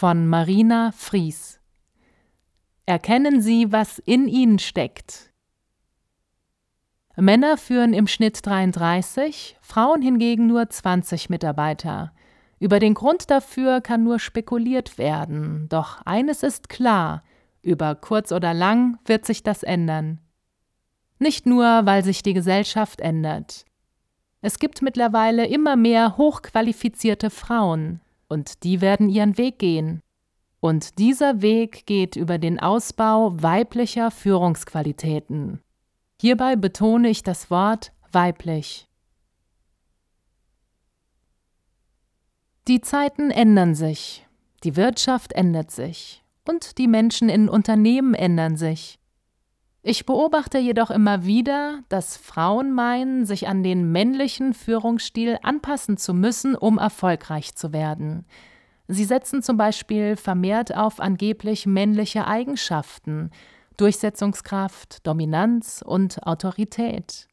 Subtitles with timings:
[0.00, 1.60] von Marina Fries.
[2.86, 5.30] Erkennen Sie, was in Ihnen steckt.
[7.16, 12.14] Männer führen im Schnitt 33, Frauen hingegen nur 20 Mitarbeiter.
[12.58, 17.22] Über den Grund dafür kann nur spekuliert werden, doch eines ist klar,
[17.60, 20.18] über kurz oder lang wird sich das ändern.
[21.18, 23.66] Nicht nur, weil sich die Gesellschaft ändert.
[24.40, 30.02] Es gibt mittlerweile immer mehr hochqualifizierte Frauen, und die werden ihren Weg gehen.
[30.60, 35.60] Und dieser Weg geht über den Ausbau weiblicher Führungsqualitäten.
[36.20, 38.88] Hierbei betone ich das Wort weiblich.
[42.68, 44.26] Die Zeiten ändern sich,
[44.62, 48.99] die Wirtschaft ändert sich und die Menschen in Unternehmen ändern sich.
[49.82, 56.12] Ich beobachte jedoch immer wieder, dass Frauen meinen, sich an den männlichen Führungsstil anpassen zu
[56.12, 58.26] müssen, um erfolgreich zu werden.
[58.88, 63.30] Sie setzen zum Beispiel vermehrt auf angeblich männliche Eigenschaften,
[63.78, 67.28] Durchsetzungskraft, Dominanz und Autorität.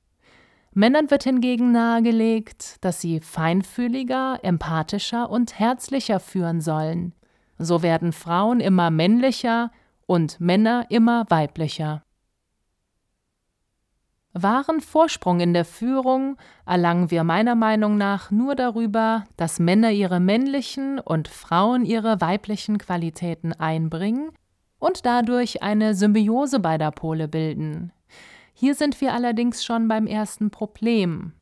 [0.73, 7.13] Männern wird hingegen nahegelegt, dass sie feinfühliger, empathischer und herzlicher führen sollen.
[7.57, 9.71] So werden Frauen immer männlicher
[10.05, 12.03] und Männer immer weiblicher.
[14.43, 20.19] Wahren Vorsprung in der Führung erlangen wir meiner Meinung nach nur darüber, dass Männer ihre
[20.19, 24.31] männlichen und Frauen ihre weiblichen Qualitäten einbringen
[24.79, 27.91] und dadurch eine Symbiose beider Pole bilden.
[28.53, 31.33] Hier sind wir allerdings schon beim ersten Problem.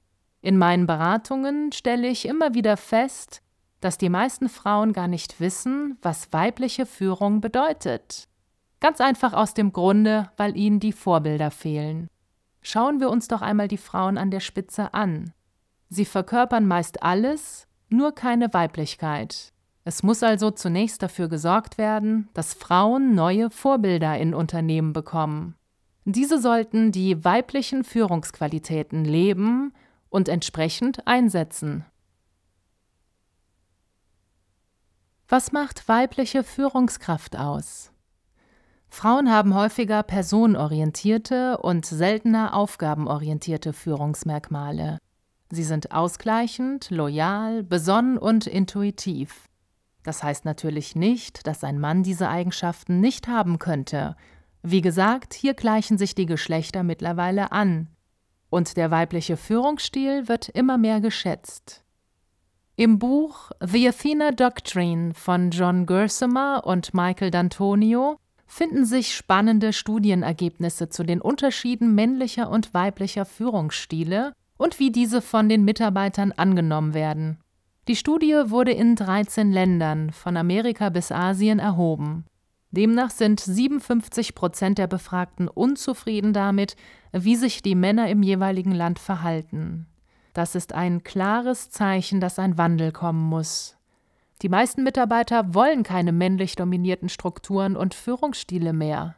[0.41, 3.41] In meinen Beratungen stelle ich immer wieder fest,
[3.81, 8.27] dass die meisten Frauen gar nicht wissen, was weibliche Führung bedeutet.
[8.79, 12.09] Ganz einfach aus dem Grunde, weil ihnen die Vorbilder fehlen.
[12.67, 15.33] Schauen wir uns doch einmal die Frauen an der Spitze an.
[15.89, 19.53] Sie verkörpern meist alles, nur keine Weiblichkeit.
[19.83, 25.53] Es muss also zunächst dafür gesorgt werden, dass Frauen neue Vorbilder in Unternehmen bekommen.
[26.05, 29.71] Diese sollten die weiblichen Führungsqualitäten leben
[30.09, 31.85] und entsprechend einsetzen.
[35.27, 37.91] Was macht weibliche Führungskraft aus?
[38.90, 45.00] Frauen haben häufiger personenorientierte und seltener aufgabenorientierte Führungsmerkmale.
[45.51, 49.47] Sie sind ausgleichend, loyal, besonnen und intuitiv.
[50.03, 54.16] Das heißt natürlich nicht, dass ein Mann diese Eigenschaften nicht haben könnte
[54.68, 57.88] wie gesagt, hier gleichen sich die Geschlechter mittlerweile an.
[58.50, 61.84] Und der weibliche Führungsstil wird immer mehr geschätzt.
[62.75, 68.18] Im Buch The Athena Doctrine von John Gersimer und Michael D'Antonio
[68.55, 75.49] finden sich spannende Studienergebnisse zu den Unterschieden männlicher und weiblicher Führungsstile und wie diese von
[75.49, 77.38] den Mitarbeitern angenommen werden.
[77.89, 82.23] Die Studie wurde in 13 Ländern von Amerika bis Asien erhoben.
[82.71, 86.77] Demnach sind 57 Prozent der Befragten unzufrieden damit,
[87.11, 89.85] wie sich die Männer im jeweiligen Land verhalten.
[90.33, 93.75] Das ist ein klares Zeichen, dass ein Wandel kommen muss.
[94.41, 99.16] Die meisten Mitarbeiter wollen keine männlich dominierten Strukturen und Führungsstile mehr.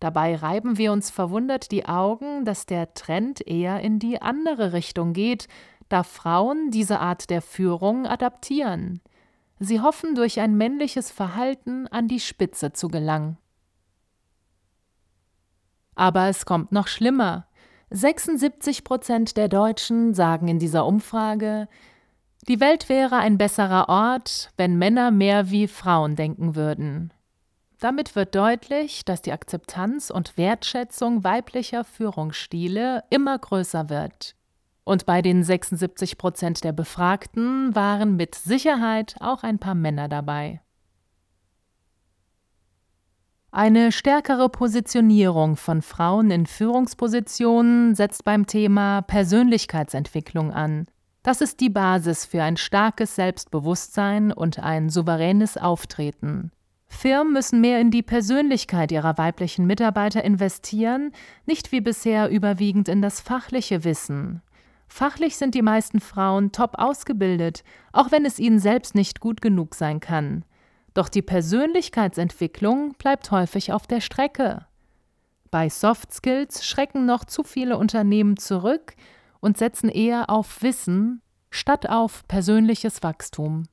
[0.00, 5.14] Dabei reiben wir uns verwundert die Augen, dass der Trend eher in die andere Richtung
[5.14, 5.48] geht,
[5.88, 9.00] da Frauen diese Art der Führung adaptieren.
[9.60, 13.38] Sie hoffen, durch ein männliches Verhalten an die Spitze zu gelangen.
[15.94, 17.46] Aber es kommt noch schlimmer.
[17.90, 21.68] 76 Prozent der Deutschen sagen in dieser Umfrage,
[22.48, 27.12] die Welt wäre ein besserer Ort, wenn Männer mehr wie Frauen denken würden.
[27.80, 34.34] Damit wird deutlich, dass die Akzeptanz und Wertschätzung weiblicher Führungsstile immer größer wird.
[34.84, 40.60] Und bei den 76 Prozent der Befragten waren mit Sicherheit auch ein paar Männer dabei.
[43.50, 50.86] Eine stärkere Positionierung von Frauen in Führungspositionen setzt beim Thema Persönlichkeitsentwicklung an.
[51.24, 56.52] Das ist die Basis für ein starkes Selbstbewusstsein und ein souveränes Auftreten.
[56.86, 61.12] Firmen müssen mehr in die Persönlichkeit ihrer weiblichen Mitarbeiter investieren,
[61.46, 64.42] nicht wie bisher überwiegend in das fachliche Wissen.
[64.86, 69.74] Fachlich sind die meisten Frauen top ausgebildet, auch wenn es ihnen selbst nicht gut genug
[69.74, 70.44] sein kann.
[70.92, 74.66] Doch die Persönlichkeitsentwicklung bleibt häufig auf der Strecke.
[75.50, 78.94] Bei Soft Skills schrecken noch zu viele Unternehmen zurück
[79.44, 81.20] und setzen eher auf Wissen
[81.50, 83.64] statt auf persönliches Wachstum.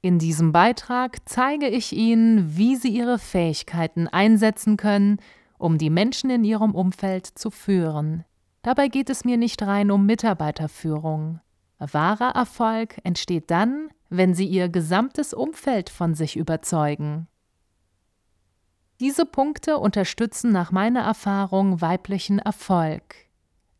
[0.00, 5.18] In diesem Beitrag zeige ich Ihnen, wie Sie Ihre Fähigkeiten einsetzen können,
[5.58, 8.24] um die Menschen in Ihrem Umfeld zu führen.
[8.62, 11.40] Dabei geht es mir nicht rein um Mitarbeiterführung.
[11.78, 17.28] Wahrer Erfolg entsteht dann, wenn Sie Ihr gesamtes Umfeld von sich überzeugen.
[19.00, 23.29] Diese Punkte unterstützen nach meiner Erfahrung weiblichen Erfolg.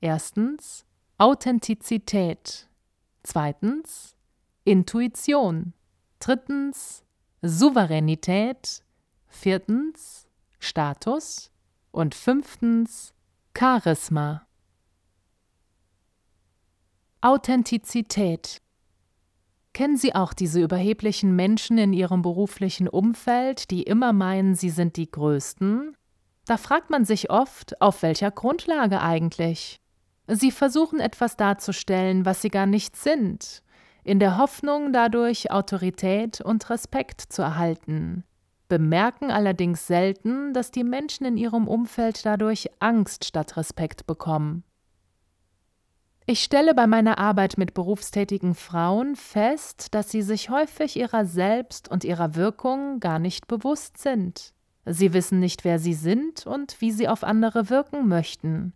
[0.02, 0.86] Erstens
[1.18, 2.68] Authentizität.
[3.22, 4.16] Zweitens
[4.64, 5.74] Intuition.
[6.20, 7.04] Drittens
[7.42, 8.82] Souveränität.
[9.28, 10.26] Viertens
[10.58, 11.50] Status.
[11.90, 13.12] Und fünftens
[13.56, 14.46] Charisma.
[17.20, 18.62] Authentizität.
[19.74, 24.96] Kennen Sie auch diese überheblichen Menschen in Ihrem beruflichen Umfeld, die immer meinen, sie sind
[24.96, 25.94] die Größten?
[26.46, 29.80] Da fragt man sich oft, auf welcher Grundlage eigentlich?
[30.32, 33.64] Sie versuchen etwas darzustellen, was sie gar nicht sind,
[34.04, 38.22] in der Hoffnung, dadurch Autorität und Respekt zu erhalten,
[38.68, 44.62] bemerken allerdings selten, dass die Menschen in ihrem Umfeld dadurch Angst statt Respekt bekommen.
[46.26, 51.90] Ich stelle bei meiner Arbeit mit berufstätigen Frauen fest, dass sie sich häufig ihrer selbst
[51.90, 54.54] und ihrer Wirkung gar nicht bewusst sind.
[54.86, 58.74] Sie wissen nicht, wer sie sind und wie sie auf andere wirken möchten.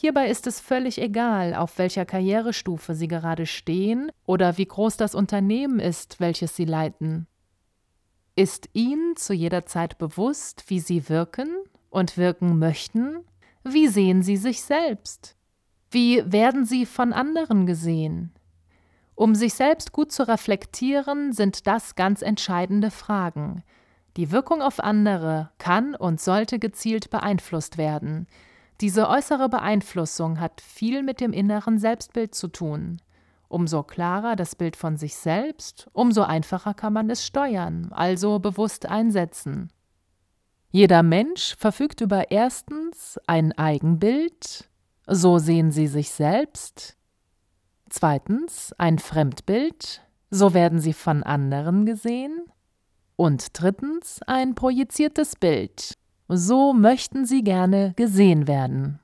[0.00, 5.16] Hierbei ist es völlig egal, auf welcher Karrierestufe Sie gerade stehen oder wie groß das
[5.16, 7.26] Unternehmen ist, welches Sie leiten.
[8.36, 11.48] Ist Ihnen zu jeder Zeit bewusst, wie Sie wirken
[11.90, 13.24] und wirken möchten?
[13.64, 15.34] Wie sehen Sie sich selbst?
[15.90, 18.30] Wie werden Sie von anderen gesehen?
[19.16, 23.64] Um sich selbst gut zu reflektieren, sind das ganz entscheidende Fragen.
[24.16, 28.28] Die Wirkung auf andere kann und sollte gezielt beeinflusst werden.
[28.80, 33.02] Diese äußere Beeinflussung hat viel mit dem inneren Selbstbild zu tun.
[33.48, 38.86] Umso klarer das Bild von sich selbst, umso einfacher kann man es steuern, also bewusst
[38.86, 39.72] einsetzen.
[40.70, 44.68] Jeder Mensch verfügt über erstens ein Eigenbild,
[45.06, 46.96] so sehen sie sich selbst,
[47.88, 52.44] zweitens ein Fremdbild, so werden sie von anderen gesehen,
[53.16, 55.94] und drittens ein projiziertes Bild,
[56.28, 59.00] so möchten sie gerne gesehen werden.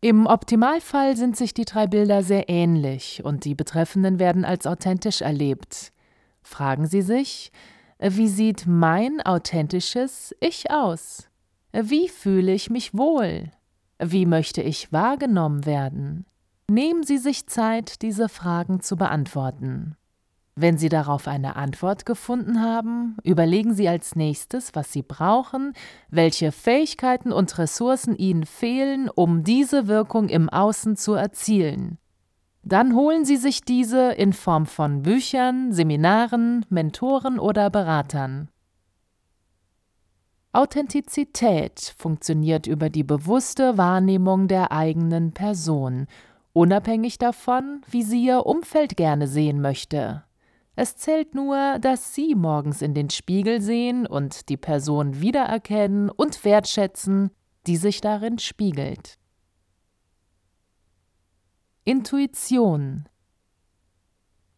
[0.00, 5.22] Im Optimalfall sind sich die drei Bilder sehr ähnlich und die Betreffenden werden als authentisch
[5.22, 5.92] erlebt.
[6.42, 7.50] Fragen Sie sich,
[7.98, 11.28] wie sieht mein authentisches Ich aus?
[11.72, 13.50] Wie fühle ich mich wohl?
[13.98, 16.26] Wie möchte ich wahrgenommen werden?
[16.70, 19.96] Nehmen Sie sich Zeit, diese Fragen zu beantworten.
[20.58, 25.74] Wenn Sie darauf eine Antwort gefunden haben, überlegen Sie als nächstes, was Sie brauchen,
[26.08, 31.98] welche Fähigkeiten und Ressourcen Ihnen fehlen, um diese Wirkung im Außen zu erzielen.
[32.62, 38.48] Dann holen Sie sich diese in Form von Büchern, Seminaren, Mentoren oder Beratern.
[40.52, 46.06] Authentizität funktioniert über die bewusste Wahrnehmung der eigenen Person,
[46.54, 50.25] unabhängig davon, wie sie ihr Umfeld gerne sehen möchte.
[50.78, 56.44] Es zählt nur, dass Sie morgens in den Spiegel sehen und die Person wiedererkennen und
[56.44, 57.30] wertschätzen,
[57.66, 59.18] die sich darin spiegelt.
[61.84, 63.08] Intuition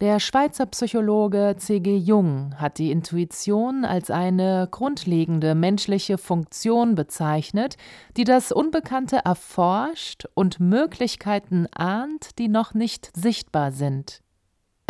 [0.00, 1.96] Der Schweizer Psychologe C.G.
[1.96, 7.76] Jung hat die Intuition als eine grundlegende menschliche Funktion bezeichnet,
[8.16, 14.20] die das Unbekannte erforscht und Möglichkeiten ahnt, die noch nicht sichtbar sind.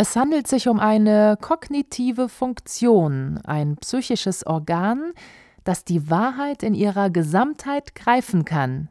[0.01, 5.13] Es handelt sich um eine kognitive Funktion, ein psychisches Organ,
[5.65, 8.91] das die Wahrheit in ihrer Gesamtheit greifen kann.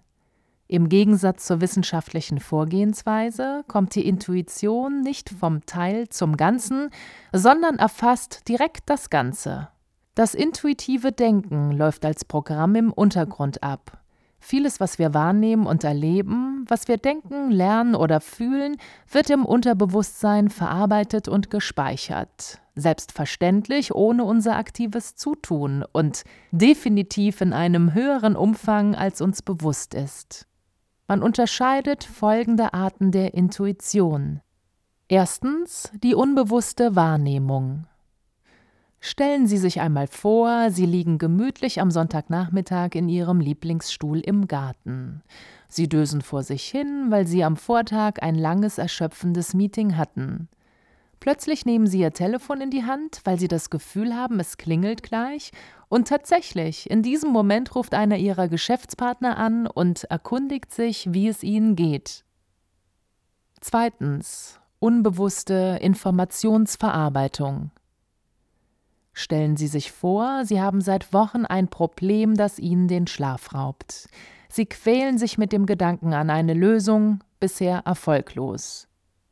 [0.67, 6.89] Im Gegensatz zur wissenschaftlichen Vorgehensweise kommt die Intuition nicht vom Teil zum Ganzen,
[7.31, 9.69] sondern erfasst direkt das Ganze.
[10.13, 13.97] Das intuitive Denken läuft als Programm im Untergrund ab.
[14.49, 18.77] Vieles, was wir wahrnehmen und erleben, was wir denken, lernen oder fühlen,
[19.11, 22.61] wird im Unterbewusstsein verarbeitet und gespeichert.
[22.73, 30.47] Selbstverständlich ohne unser aktives Zutun und definitiv in einem höheren Umfang, als uns bewusst ist.
[31.09, 34.39] Man unterscheidet folgende Arten der Intuition.
[35.09, 37.85] Erstens die unbewusste Wahrnehmung.
[38.99, 45.21] Stellen Sie sich einmal vor, Sie liegen gemütlich am Sonntagnachmittag in Ihrem Lieblingsstuhl im Garten.
[45.69, 50.49] Sie dösen vor sich hin, weil Sie am Vortag ein langes, erschöpfendes Meeting hatten.
[51.19, 55.03] Plötzlich nehmen sie ihr Telefon in die Hand, weil sie das Gefühl haben, es klingelt
[55.03, 55.51] gleich.
[55.89, 61.43] Und tatsächlich, in diesem Moment ruft einer ihrer Geschäftspartner an und erkundigt sich, wie es
[61.43, 62.23] ihnen geht.
[63.61, 64.59] Zweitens.
[64.79, 67.71] Unbewusste Informationsverarbeitung.
[69.19, 74.09] Stellen Sie sich vor, Sie haben seit Wochen ein Problem, das Ihnen den Schlaf raubt.
[74.47, 78.87] Sie quälen sich mit dem Gedanken an eine Lösung, bisher erfolglos.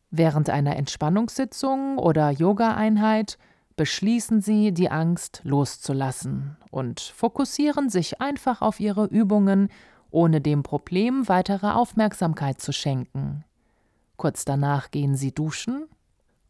[0.10, 3.38] Während einer Entspannungssitzung oder Yoga-Einheit
[3.76, 9.70] beschließen Sie, die Angst loszulassen und fokussieren sich einfach auf Ihre Übungen,
[10.10, 13.44] ohne dem Problem weitere Aufmerksamkeit zu schenken.
[14.18, 15.86] Kurz danach gehen Sie duschen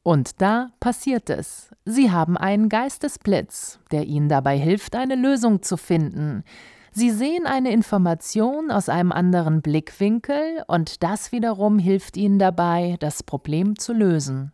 [0.05, 1.71] und da passiert es.
[1.83, 6.43] Sie haben einen Geistesblitz, der Ihnen dabei hilft, eine Lösung zu finden.
[6.91, 13.23] Sie sehen eine Information aus einem anderen Blickwinkel und das wiederum hilft Ihnen dabei, das
[13.23, 14.51] Problem zu lösen.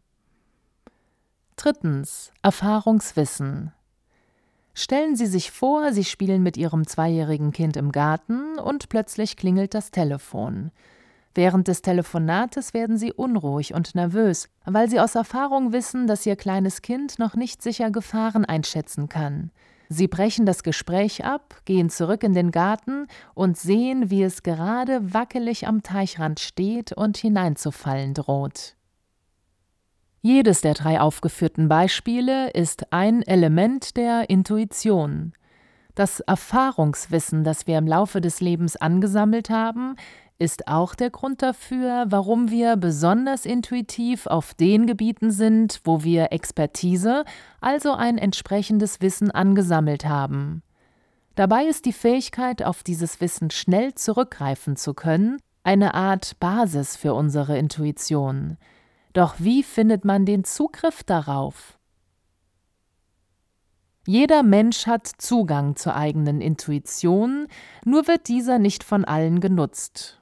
[1.58, 2.31] Drittens.
[2.41, 3.74] Erfahrungswissen.
[4.74, 9.74] Stellen Sie sich vor, Sie spielen mit Ihrem zweijährigen Kind im Garten und plötzlich klingelt
[9.74, 10.72] das Telefon.
[11.34, 16.36] Während des Telefonates werden Sie unruhig und nervös, weil Sie aus Erfahrung wissen, dass Ihr
[16.36, 19.52] kleines Kind noch nicht sicher Gefahren einschätzen kann.
[19.88, 25.14] Sie brechen das Gespräch ab, gehen zurück in den Garten und sehen, wie es gerade
[25.14, 28.76] wackelig am Teichrand steht und hineinzufallen droht.
[30.22, 35.34] Jedes der drei aufgeführten Beispiele ist ein Element der Intuition.
[35.96, 39.96] Das Erfahrungswissen, das wir im Laufe des Lebens angesammelt haben,
[40.41, 46.31] ist auch der Grund dafür, warum wir besonders intuitiv auf den Gebieten sind, wo wir
[46.31, 47.25] Expertise,
[47.62, 50.63] also ein entsprechendes Wissen angesammelt haben.
[51.36, 57.13] Dabei ist die Fähigkeit, auf dieses Wissen schnell zurückgreifen zu können, eine Art Basis für
[57.13, 58.57] unsere Intuition.
[59.13, 61.77] Doch wie findet man den Zugriff darauf?
[64.07, 67.48] Jeder Mensch hat Zugang zur eigenen Intuition,
[67.86, 70.21] nur wird dieser nicht von allen genutzt.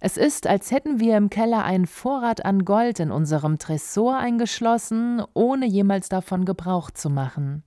[0.00, 5.22] Es ist, als hätten wir im Keller einen Vorrat an Gold in unserem Tresor eingeschlossen,
[5.34, 7.62] ohne jemals davon Gebrauch zu machen.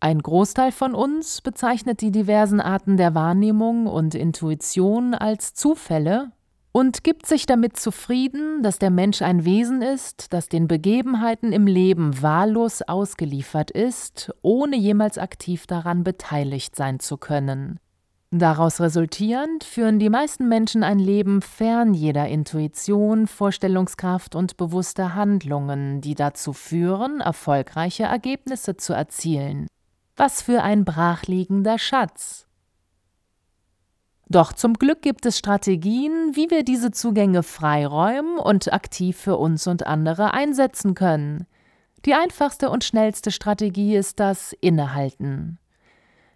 [0.00, 6.32] Ein Großteil von uns bezeichnet die diversen Arten der Wahrnehmung und Intuition als Zufälle
[6.72, 11.66] und gibt sich damit zufrieden, dass der Mensch ein Wesen ist, das den Begebenheiten im
[11.66, 17.78] Leben wahllos ausgeliefert ist, ohne jemals aktiv daran beteiligt sein zu können.
[18.34, 26.00] Daraus resultierend führen die meisten Menschen ein Leben fern jeder Intuition, Vorstellungskraft und bewusster Handlungen,
[26.00, 29.66] die dazu führen, erfolgreiche Ergebnisse zu erzielen.
[30.16, 32.46] Was für ein brachliegender Schatz.
[34.30, 39.66] Doch zum Glück gibt es Strategien, wie wir diese Zugänge freiräumen und aktiv für uns
[39.66, 41.46] und andere einsetzen können.
[42.06, 45.58] Die einfachste und schnellste Strategie ist das Innehalten.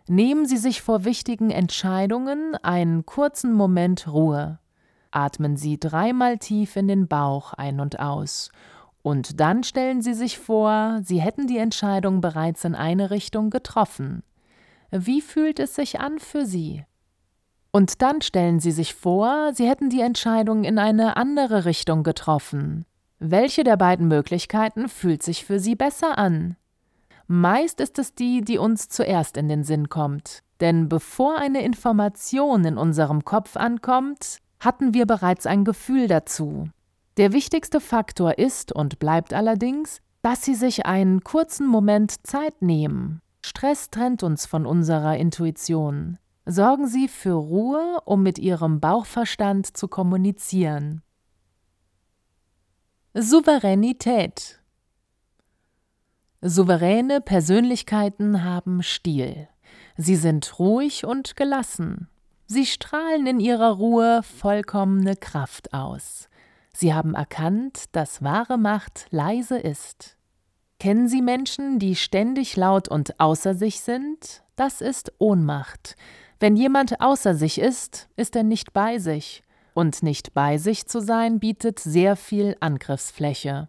[0.08, 4.60] Nehmen Sie sich vor wichtigen Entscheidungen einen kurzen Moment Ruhe.
[5.10, 8.50] Atmen Sie dreimal tief in den Bauch ein und aus.
[9.02, 14.22] Und dann stellen Sie sich vor, Sie hätten die Entscheidung bereits in eine Richtung getroffen.
[14.90, 16.84] Wie fühlt es sich an für Sie?
[17.72, 22.86] Und dann stellen Sie sich vor, Sie hätten die Entscheidung in eine andere Richtung getroffen.
[23.18, 26.56] Welche der beiden Möglichkeiten fühlt sich für Sie besser an?
[27.28, 30.42] Meist ist es die, die uns zuerst in den Sinn kommt.
[30.60, 36.68] Denn bevor eine Information in unserem Kopf ankommt, hatten wir bereits ein Gefühl dazu.
[37.16, 43.20] Der wichtigste Faktor ist und bleibt allerdings, dass Sie sich einen kurzen Moment Zeit nehmen.
[43.44, 46.18] Stress trennt uns von unserer Intuition.
[46.46, 51.02] Sorgen Sie für Ruhe, um mit Ihrem Bauchverstand zu kommunizieren.
[53.14, 54.60] Souveränität
[56.48, 59.48] Souveräne Persönlichkeiten haben Stil.
[59.96, 62.08] Sie sind ruhig und gelassen.
[62.46, 66.28] Sie strahlen in ihrer Ruhe vollkommene Kraft aus.
[66.72, 70.16] Sie haben erkannt, dass wahre Macht leise ist.
[70.78, 74.44] Kennen Sie Menschen, die ständig laut und außer sich sind?
[74.54, 75.96] Das ist Ohnmacht.
[76.38, 79.42] Wenn jemand außer sich ist, ist er nicht bei sich.
[79.74, 83.68] Und nicht bei sich zu sein bietet sehr viel Angriffsfläche.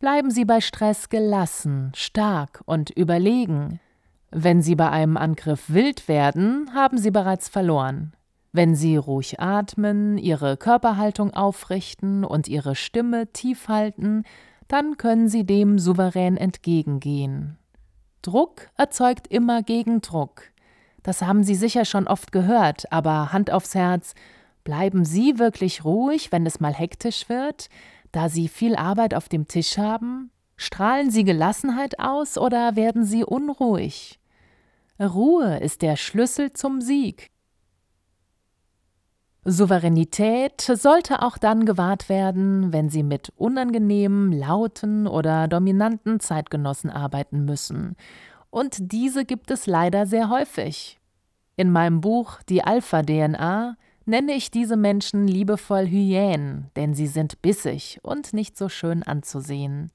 [0.00, 3.80] Bleiben Sie bei Stress gelassen, stark und überlegen.
[4.30, 8.12] Wenn Sie bei einem Angriff wild werden, haben Sie bereits verloren.
[8.52, 14.22] Wenn Sie ruhig atmen, Ihre Körperhaltung aufrichten und Ihre Stimme tief halten,
[14.68, 17.58] dann können Sie dem souverän entgegengehen.
[18.22, 20.42] Druck erzeugt immer Gegendruck.
[21.02, 24.14] Das haben Sie sicher schon oft gehört, aber Hand aufs Herz,
[24.62, 27.68] bleiben Sie wirklich ruhig, wenn es mal hektisch wird?
[28.12, 30.30] Da sie viel Arbeit auf dem Tisch haben?
[30.56, 34.18] Strahlen sie Gelassenheit aus oder werden sie unruhig?
[35.00, 37.30] Ruhe ist der Schlüssel zum Sieg.
[39.44, 47.44] Souveränität sollte auch dann gewahrt werden, wenn sie mit unangenehmen, lauten oder dominanten Zeitgenossen arbeiten
[47.44, 47.96] müssen.
[48.50, 50.98] Und diese gibt es leider sehr häufig.
[51.56, 53.76] In meinem Buch Die Alpha-DNA
[54.08, 59.92] nenne ich diese Menschen liebevoll Hyänen, denn sie sind bissig und nicht so schön anzusehen.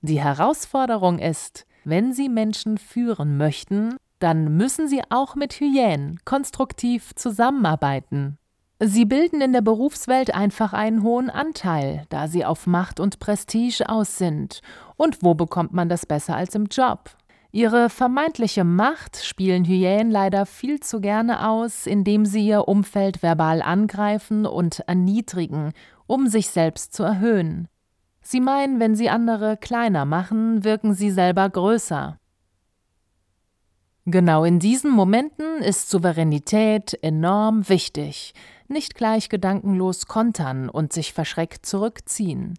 [0.00, 7.14] Die Herausforderung ist, wenn Sie Menschen führen möchten, dann müssen Sie auch mit Hyänen konstruktiv
[7.14, 8.38] zusammenarbeiten.
[8.80, 13.88] Sie bilden in der Berufswelt einfach einen hohen Anteil, da sie auf Macht und Prestige
[13.88, 14.60] aus sind.
[14.96, 17.10] Und wo bekommt man das besser als im Job?
[17.58, 23.62] Ihre vermeintliche Macht spielen Hyänen leider viel zu gerne aus, indem sie ihr Umfeld verbal
[23.62, 25.72] angreifen und erniedrigen,
[26.06, 27.66] um sich selbst zu erhöhen.
[28.22, 32.20] Sie meinen, wenn sie andere kleiner machen, wirken sie selber größer.
[34.04, 38.34] Genau in diesen Momenten ist Souveränität enorm wichtig.
[38.68, 42.54] Nicht gleich gedankenlos kontern und sich verschreckt zurückziehen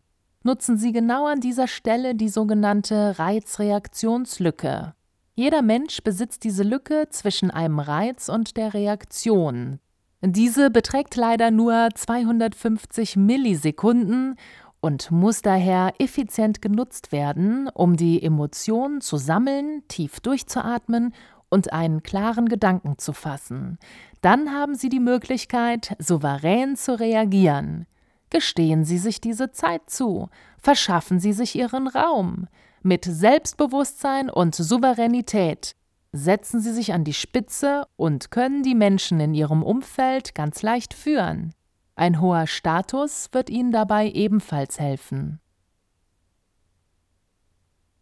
[0.49, 4.95] nutzen Sie genau an dieser Stelle die sogenannte Reizreaktionslücke.
[5.35, 9.77] Jeder Mensch besitzt diese Lücke zwischen einem Reiz und der Reaktion.
[10.21, 14.37] Diese beträgt leider nur 250 Millisekunden
[14.81, 21.13] und muss daher effizient genutzt werden, um die Emotionen zu sammeln, tief durchzuatmen
[21.49, 23.77] und einen klaren Gedanken zu fassen.
[24.21, 27.85] Dann haben Sie die Möglichkeit, souverän zu reagieren.
[28.29, 32.47] Gestehen Sie sich diese Zeit zu, verschaffen Sie sich Ihren Raum.
[32.81, 35.75] Mit Selbstbewusstsein und Souveränität
[36.11, 40.93] setzen Sie sich an die Spitze und können die Menschen in Ihrem Umfeld ganz leicht
[40.93, 41.53] führen.
[41.95, 45.41] Ein hoher Status wird Ihnen dabei ebenfalls helfen.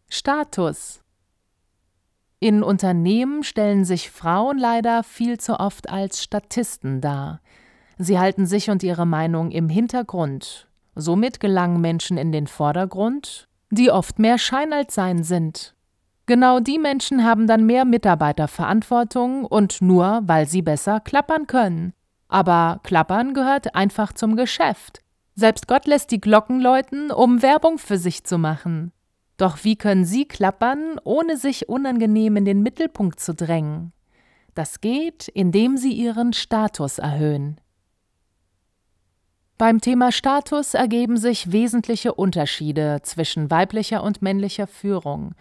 [0.08, 1.02] Status
[2.38, 7.40] In Unternehmen stellen sich Frauen leider viel zu oft als Statisten dar.
[7.98, 10.68] Sie halten sich und ihre Meinung im Hintergrund.
[10.94, 15.74] Somit gelangen Menschen in den Vordergrund, die oft mehr Schein als Sein sind.
[16.26, 21.92] Genau die Menschen haben dann mehr Mitarbeiterverantwortung und nur, weil sie besser klappern können.
[22.28, 25.00] Aber klappern gehört einfach zum Geschäft.
[25.34, 28.92] Selbst Gott lässt die Glocken läuten, um Werbung für sich zu machen.
[29.38, 33.92] Doch wie können Sie klappern, ohne sich unangenehm in den Mittelpunkt zu drängen?
[34.54, 37.60] Das geht, indem Sie Ihren Status erhöhen.
[39.58, 45.34] Beim Thema Status ergeben sich wesentliche Unterschiede zwischen weiblicher und männlicher Führung.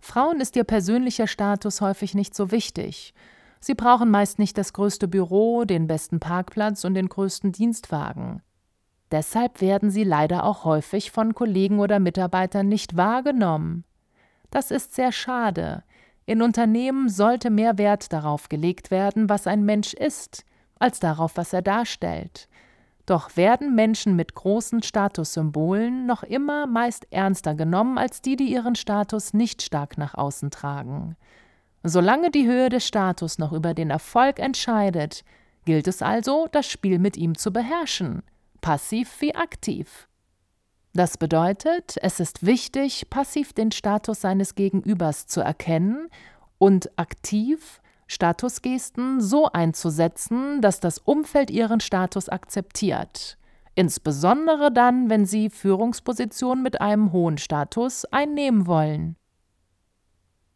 [0.00, 3.12] Frauen ist ihr persönlicher Status häufig nicht so wichtig.
[3.60, 8.40] Sie brauchen meist nicht das größte Büro, den besten Parkplatz und den größten Dienstwagen.
[9.10, 13.84] Deshalb werden sie leider auch häufig von Kollegen oder Mitarbeitern nicht wahrgenommen.
[14.50, 15.84] Das ist sehr schade.
[16.24, 20.46] In Unternehmen sollte mehr Wert darauf gelegt werden, was ein Mensch ist,
[20.78, 22.48] als darauf, was er darstellt.
[23.08, 28.74] Doch werden Menschen mit großen Statussymbolen noch immer meist ernster genommen als die, die ihren
[28.74, 31.16] Status nicht stark nach außen tragen.
[31.82, 35.24] Solange die Höhe des Status noch über den Erfolg entscheidet,
[35.64, 38.22] gilt es also, das Spiel mit ihm zu beherrschen,
[38.60, 40.06] passiv wie aktiv.
[40.92, 46.10] Das bedeutet, es ist wichtig, passiv den Status seines Gegenübers zu erkennen
[46.58, 53.38] und aktiv Statusgesten so einzusetzen, dass das Umfeld ihren Status akzeptiert.
[53.74, 59.14] Insbesondere dann, wenn sie Führungspositionen mit einem hohen Status einnehmen wollen.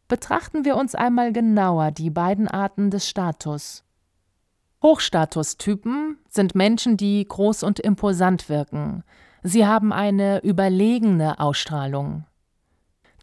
[0.09, 3.85] Betrachten wir uns einmal genauer die beiden Arten des Status.
[4.83, 9.05] Hochstatustypen sind Menschen, die groß und imposant wirken.
[9.43, 12.25] Sie haben eine überlegene Ausstrahlung.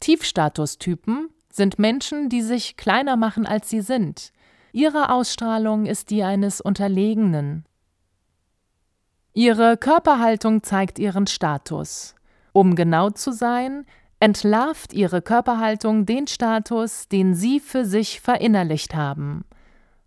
[0.00, 4.32] Tiefstatustypen sind Menschen, die sich kleiner machen, als sie sind.
[4.72, 7.64] Ihre Ausstrahlung ist die eines Unterlegenen.
[9.32, 12.14] Ihre Körperhaltung zeigt ihren Status.
[12.52, 13.84] Um genau zu sein,
[14.18, 19.44] entlarvt ihre Körperhaltung den Status, den sie für sich verinnerlicht haben.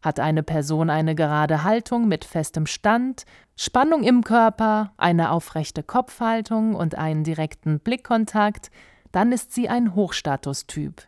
[0.02, 3.24] Hat eine Person eine gerade Haltung mit festem Stand,
[3.56, 8.70] Spannung im Körper, eine aufrechte Kopfhaltung und einen direkten Blickkontakt,
[9.14, 11.04] dann ist sie ein Hochstatustyp.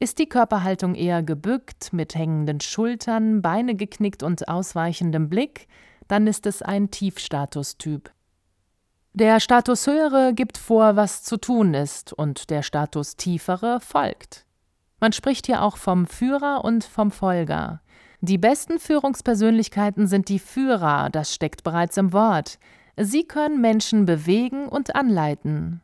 [0.00, 5.66] Ist die Körperhaltung eher gebückt, mit hängenden Schultern, Beine geknickt und ausweichendem Blick,
[6.06, 8.10] dann ist es ein Tiefstatustyp.
[9.12, 14.46] Der Status höhere gibt vor, was zu tun ist, und der Status tiefere folgt.
[15.00, 17.80] Man spricht hier auch vom Führer und vom Folger.
[18.20, 22.60] Die besten Führungspersönlichkeiten sind die Führer, das steckt bereits im Wort.
[22.96, 25.82] Sie können Menschen bewegen und anleiten.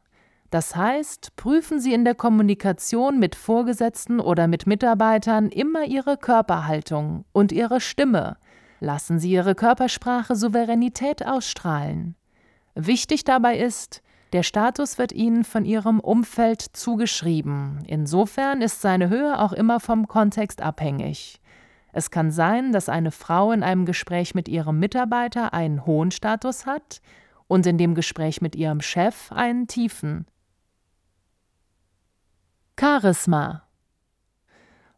[0.55, 7.25] Das heißt, prüfen Sie in der Kommunikation mit Vorgesetzten oder mit Mitarbeitern immer Ihre Körperhaltung
[7.33, 8.37] und Ihre Stimme.
[8.79, 12.14] Lassen Sie Ihre Körpersprache Souveränität ausstrahlen.
[12.77, 14.01] Wichtig dabei ist,
[14.33, 17.83] der Status wird Ihnen von Ihrem Umfeld zugeschrieben.
[17.88, 21.40] Insofern ist seine Höhe auch immer vom Kontext abhängig.
[21.93, 26.64] Es kann sein, dass eine Frau in einem Gespräch mit ihrem Mitarbeiter einen hohen Status
[26.64, 27.01] hat
[27.49, 30.27] und in dem Gespräch mit ihrem Chef einen tiefen.
[32.79, 33.63] Charisma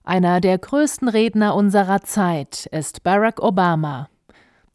[0.02, 4.08] Einer der größten Redner unserer Zeit ist Barack Obama.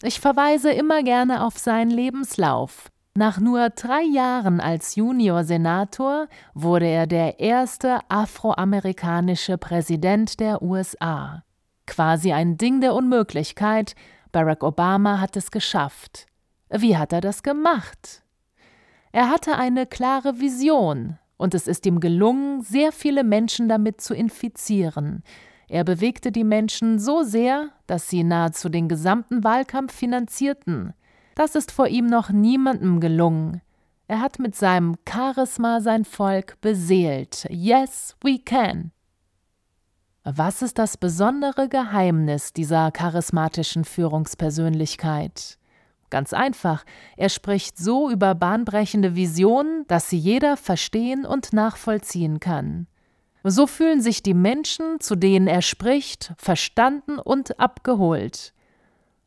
[0.04, 2.92] Ich verweise immer gerne auf seinen Lebenslauf.
[3.16, 11.44] Nach nur drei Jahren als Junior-Senator wurde er der erste afroamerikanische Präsident der USA.
[11.88, 13.96] Quasi ein Ding der Unmöglichkeit.
[14.32, 16.28] Barack Obama hat es geschafft.
[16.70, 18.22] Wie hat er das gemacht?
[19.12, 24.14] Er hatte eine klare Vision, und es ist ihm gelungen, sehr viele Menschen damit zu
[24.14, 25.24] infizieren.
[25.68, 30.94] Er bewegte die Menschen so sehr, dass sie nahezu den gesamten Wahlkampf finanzierten.
[31.34, 33.62] Das ist vor ihm noch niemandem gelungen.
[34.08, 37.48] Er hat mit seinem Charisma sein Volk beseelt.
[37.50, 38.92] Yes, we can.
[40.24, 45.58] Was ist das besondere Geheimnis dieser charismatischen Führungspersönlichkeit?
[46.12, 46.84] Ganz einfach,
[47.16, 52.88] er spricht so über bahnbrechende Visionen, dass sie jeder verstehen und nachvollziehen kann.
[53.44, 58.54] So fühlen sich die Menschen, zu denen er spricht, verstanden und abgeholt.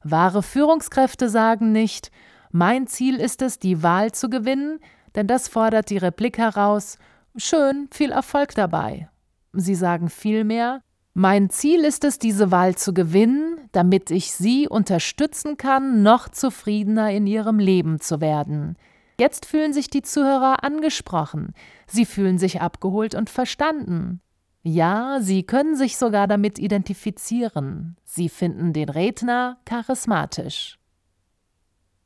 [0.05, 2.13] Wahre Führungskräfte sagen nicht,
[2.53, 4.79] mein Ziel ist es, die Wahl zu gewinnen,
[5.15, 6.99] denn das fordert die Replik heraus,
[7.35, 9.09] schön, viel Erfolg dabei.
[9.55, 10.83] Sie sagen vielmehr,
[11.15, 17.13] mein Ziel ist es, diese Wahl zu gewinnen, damit ich Sie unterstützen kann, noch zufriedener
[17.13, 18.77] in Ihrem Leben zu werden.
[19.19, 21.55] Jetzt fühlen sich die Zuhörer angesprochen,
[21.87, 24.21] sie fühlen sich abgeholt und verstanden.
[24.65, 30.79] Ja, sie können sich sogar damit identifizieren, sie finden den Redner charismatisch.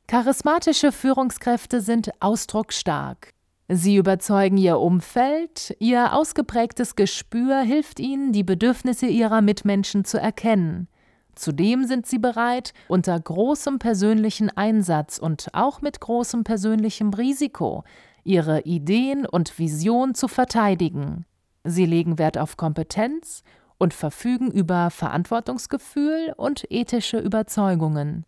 [0.05, 3.33] Charismatische Führungskräfte sind ausdrucksstark.
[3.71, 10.87] Sie überzeugen ihr Umfeld, ihr ausgeprägtes Gespür hilft ihnen, die Bedürfnisse ihrer Mitmenschen zu erkennen.
[11.35, 17.83] Zudem sind sie bereit, unter großem persönlichen Einsatz und auch mit großem persönlichem Risiko
[18.23, 21.25] ihre Ideen und Vision zu verteidigen.
[21.63, 23.43] Sie legen Wert auf Kompetenz
[23.77, 28.25] und verfügen über Verantwortungsgefühl und ethische Überzeugungen.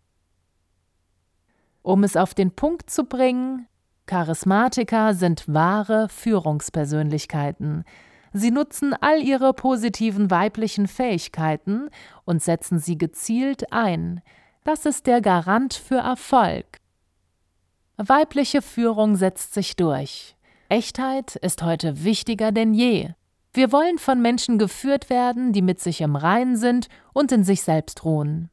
[1.82, 3.66] Um es auf den Punkt zu bringen,
[4.06, 7.84] Charismatiker sind wahre Führungspersönlichkeiten.
[8.32, 11.90] Sie nutzen all ihre positiven weiblichen Fähigkeiten
[12.24, 14.22] und setzen sie gezielt ein.
[14.64, 16.78] Das ist der Garant für Erfolg.
[17.96, 20.34] Weibliche Führung setzt sich durch.
[20.68, 23.10] Echtheit ist heute wichtiger denn je.
[23.52, 27.62] Wir wollen von Menschen geführt werden, die mit sich im Reinen sind und in sich
[27.62, 28.48] selbst ruhen.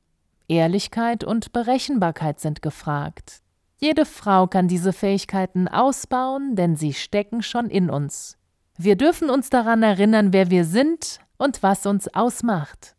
[0.50, 3.42] Ehrlichkeit und Berechenbarkeit sind gefragt.
[3.82, 8.38] Jede Frau kann diese Fähigkeiten ausbauen, denn sie stecken schon in uns.
[8.78, 12.96] Wir dürfen uns daran erinnern, wer wir sind und was uns ausmacht.